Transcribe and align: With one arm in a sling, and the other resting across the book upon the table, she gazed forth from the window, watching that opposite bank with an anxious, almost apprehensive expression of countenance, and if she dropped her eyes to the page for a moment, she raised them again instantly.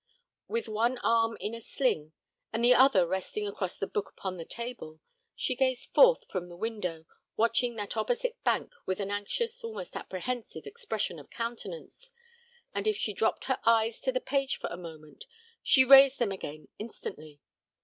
With 0.47 0.67
one 0.67 0.97
arm 1.03 1.37
in 1.39 1.53
a 1.53 1.61
sling, 1.61 2.13
and 2.51 2.63
the 2.65 2.73
other 2.73 3.05
resting 3.05 3.45
across 3.47 3.77
the 3.77 3.85
book 3.85 4.09
upon 4.09 4.37
the 4.37 4.45
table, 4.45 4.99
she 5.35 5.55
gazed 5.55 5.91
forth 5.93 6.27
from 6.27 6.49
the 6.49 6.57
window, 6.57 7.05
watching 7.37 7.75
that 7.75 7.95
opposite 7.95 8.43
bank 8.43 8.71
with 8.87 8.99
an 8.99 9.11
anxious, 9.11 9.63
almost 9.63 9.95
apprehensive 9.95 10.65
expression 10.65 11.19
of 11.19 11.29
countenance, 11.29 12.09
and 12.73 12.87
if 12.87 12.97
she 12.97 13.13
dropped 13.13 13.43
her 13.43 13.59
eyes 13.63 13.99
to 13.99 14.11
the 14.11 14.19
page 14.19 14.55
for 14.55 14.71
a 14.71 14.75
moment, 14.75 15.25
she 15.61 15.85
raised 15.85 16.17
them 16.17 16.31
again 16.31 16.67
instantly. 16.79 17.39